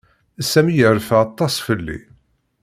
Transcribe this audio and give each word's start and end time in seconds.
Sami 0.51 0.73
yerfa 0.77 1.15
aṭas 1.25 1.55
fell-i. 1.65 1.99